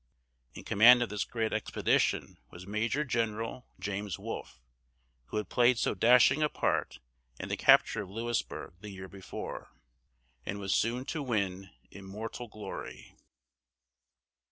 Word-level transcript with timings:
In 0.55 0.63
command 0.63 1.03
of 1.03 1.09
this 1.09 1.23
great 1.25 1.53
expedition 1.53 2.39
was 2.49 2.65
Major 2.65 3.05
General 3.05 3.67
James 3.79 4.17
Wolfe, 4.17 4.59
who 5.27 5.37
had 5.37 5.47
played 5.47 5.77
so 5.77 5.93
dashing 5.93 6.41
a 6.41 6.49
part 6.49 6.97
in 7.39 7.49
the 7.49 7.55
capture 7.55 8.01
of 8.01 8.09
Louisburg 8.09 8.73
the 8.81 8.89
year 8.89 9.07
before, 9.07 9.69
and 10.43 10.57
was 10.59 10.73
soon 10.73 11.05
to 11.05 11.21
win 11.21 11.69
immortal 11.91 12.47
glory. 12.47 13.13